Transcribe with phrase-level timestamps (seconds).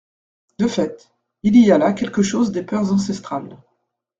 [0.57, 1.11] De fait,
[1.43, 3.55] il y a là quelque chose des peurs ancestrales.